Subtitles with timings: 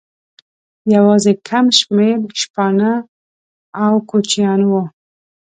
[0.95, 2.91] یوازې کم شمېر شپانه
[3.83, 4.83] او کوچیان وو.